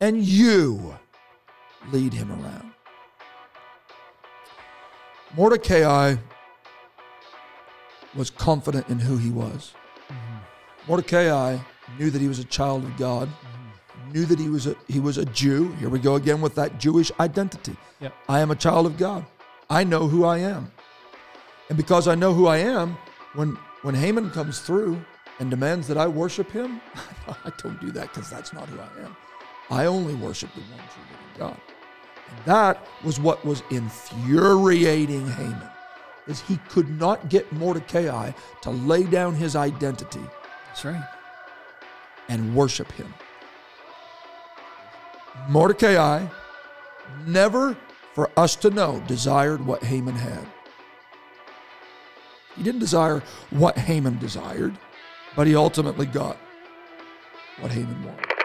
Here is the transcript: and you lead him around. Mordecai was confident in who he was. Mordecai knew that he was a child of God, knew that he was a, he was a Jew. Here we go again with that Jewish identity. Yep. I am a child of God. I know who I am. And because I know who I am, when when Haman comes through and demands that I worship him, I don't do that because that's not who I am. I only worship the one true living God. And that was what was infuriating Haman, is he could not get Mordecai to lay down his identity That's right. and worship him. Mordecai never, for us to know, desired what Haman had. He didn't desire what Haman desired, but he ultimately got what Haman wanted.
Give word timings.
and 0.00 0.22
you 0.22 0.94
lead 1.92 2.12
him 2.12 2.30
around. 2.30 2.72
Mordecai 5.36 6.16
was 8.14 8.30
confident 8.30 8.88
in 8.88 8.98
who 8.98 9.16
he 9.16 9.30
was. 9.30 9.74
Mordecai 10.88 11.58
knew 11.98 12.10
that 12.10 12.20
he 12.20 12.28
was 12.28 12.38
a 12.38 12.44
child 12.44 12.84
of 12.84 12.96
God, 12.96 13.28
knew 14.12 14.24
that 14.24 14.38
he 14.38 14.48
was 14.48 14.66
a, 14.66 14.76
he 14.88 15.00
was 15.00 15.18
a 15.18 15.24
Jew. 15.26 15.72
Here 15.74 15.88
we 15.88 15.98
go 15.98 16.14
again 16.14 16.40
with 16.40 16.54
that 16.54 16.78
Jewish 16.78 17.10
identity. 17.18 17.76
Yep. 18.00 18.14
I 18.28 18.40
am 18.40 18.50
a 18.50 18.56
child 18.56 18.86
of 18.86 18.96
God. 18.96 19.26
I 19.68 19.84
know 19.84 20.06
who 20.06 20.24
I 20.24 20.38
am. 20.38 20.70
And 21.68 21.76
because 21.76 22.06
I 22.06 22.14
know 22.14 22.32
who 22.32 22.46
I 22.46 22.58
am, 22.58 22.96
when 23.34 23.58
when 23.82 23.94
Haman 23.94 24.30
comes 24.30 24.60
through 24.60 25.04
and 25.40 25.50
demands 25.50 25.88
that 25.88 25.98
I 25.98 26.06
worship 26.06 26.50
him, 26.50 26.80
I 27.28 27.52
don't 27.58 27.80
do 27.80 27.90
that 27.92 28.14
because 28.14 28.30
that's 28.30 28.52
not 28.52 28.68
who 28.68 28.80
I 28.80 29.04
am. 29.04 29.16
I 29.70 29.86
only 29.86 30.14
worship 30.14 30.52
the 30.54 30.60
one 30.60 30.78
true 30.78 31.02
living 31.10 31.38
God. 31.38 31.60
And 32.30 32.44
that 32.44 32.86
was 33.04 33.18
what 33.20 33.44
was 33.44 33.62
infuriating 33.70 35.28
Haman, 35.28 35.70
is 36.26 36.40
he 36.40 36.56
could 36.68 36.88
not 36.98 37.28
get 37.28 37.50
Mordecai 37.52 38.32
to 38.62 38.70
lay 38.70 39.04
down 39.04 39.34
his 39.34 39.56
identity 39.56 40.22
That's 40.66 40.84
right. 40.84 41.04
and 42.28 42.54
worship 42.54 42.90
him. 42.92 43.12
Mordecai 45.48 46.26
never, 47.26 47.76
for 48.14 48.30
us 48.36 48.56
to 48.56 48.70
know, 48.70 49.02
desired 49.06 49.64
what 49.64 49.82
Haman 49.84 50.14
had. 50.14 50.46
He 52.56 52.62
didn't 52.62 52.80
desire 52.80 53.22
what 53.50 53.76
Haman 53.76 54.18
desired, 54.18 54.78
but 55.36 55.46
he 55.46 55.54
ultimately 55.54 56.06
got 56.06 56.38
what 57.60 57.70
Haman 57.70 58.02
wanted. 58.04 58.35